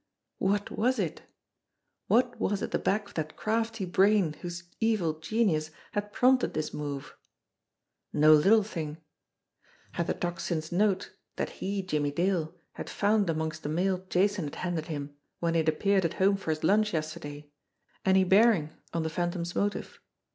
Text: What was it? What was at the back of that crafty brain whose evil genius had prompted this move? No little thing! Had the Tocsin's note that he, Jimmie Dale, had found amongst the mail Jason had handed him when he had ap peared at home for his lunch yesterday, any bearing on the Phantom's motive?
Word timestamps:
What 0.39 0.71
was 0.71 0.97
it? 0.97 1.21
What 2.07 2.39
was 2.39 2.63
at 2.63 2.71
the 2.71 2.79
back 2.79 3.05
of 3.09 3.13
that 3.13 3.35
crafty 3.35 3.85
brain 3.85 4.33
whose 4.41 4.63
evil 4.79 5.19
genius 5.19 5.69
had 5.91 6.11
prompted 6.11 6.55
this 6.55 6.73
move? 6.73 7.15
No 8.11 8.33
little 8.33 8.63
thing! 8.63 8.97
Had 9.91 10.07
the 10.07 10.15
Tocsin's 10.15 10.71
note 10.71 11.11
that 11.35 11.51
he, 11.61 11.83
Jimmie 11.83 12.09
Dale, 12.09 12.55
had 12.73 12.89
found 12.89 13.29
amongst 13.29 13.61
the 13.61 13.69
mail 13.69 14.03
Jason 14.09 14.45
had 14.45 14.55
handed 14.55 14.85
him 14.87 15.13
when 15.39 15.53
he 15.53 15.59
had 15.59 15.69
ap 15.69 15.77
peared 15.81 16.03
at 16.05 16.15
home 16.15 16.35
for 16.35 16.49
his 16.49 16.63
lunch 16.63 16.93
yesterday, 16.93 17.51
any 18.03 18.23
bearing 18.23 18.73
on 18.95 19.03
the 19.03 19.09
Phantom's 19.11 19.55
motive? 19.55 19.99